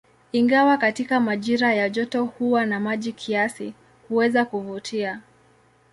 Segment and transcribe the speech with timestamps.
[0.31, 3.73] Ingawa katika majira ya joto huwa na maji kiasi,
[4.09, 5.21] huweza kuvutia.